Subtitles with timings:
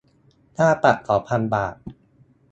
[0.57, 1.75] ค่าปรับสองพันบาท